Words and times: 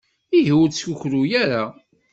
Ihi 0.37 0.53
ur 0.61 0.69
ttkukru 0.69 1.21
ara. 1.41 1.63